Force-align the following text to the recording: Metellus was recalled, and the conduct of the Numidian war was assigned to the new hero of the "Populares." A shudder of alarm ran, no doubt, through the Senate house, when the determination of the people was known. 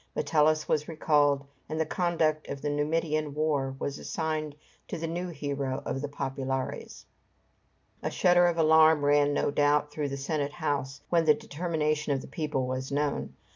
Metellus 0.15 0.67
was 0.67 0.87
recalled, 0.87 1.45
and 1.69 1.79
the 1.79 1.85
conduct 1.85 2.47
of 2.47 2.63
the 2.63 2.71
Numidian 2.71 3.35
war 3.35 3.75
was 3.77 3.99
assigned 3.99 4.55
to 4.87 4.97
the 4.97 5.05
new 5.05 5.27
hero 5.27 5.83
of 5.85 6.01
the 6.01 6.07
"Populares." 6.09 7.05
A 8.01 8.09
shudder 8.09 8.47
of 8.47 8.57
alarm 8.57 9.05
ran, 9.05 9.31
no 9.31 9.51
doubt, 9.51 9.91
through 9.91 10.09
the 10.09 10.17
Senate 10.17 10.53
house, 10.53 11.01
when 11.11 11.25
the 11.25 11.35
determination 11.35 12.13
of 12.13 12.21
the 12.21 12.27
people 12.27 12.65
was 12.65 12.91
known. 12.91 13.35